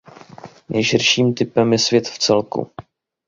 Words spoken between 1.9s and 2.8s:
v celku.